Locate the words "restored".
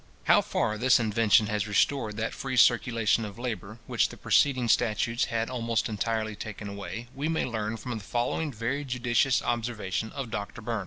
1.67-2.17